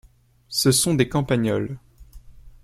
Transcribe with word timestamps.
Ce 0.49 0.71
sont 0.71 0.95
des 0.95 1.07
campagnols. 1.07 1.77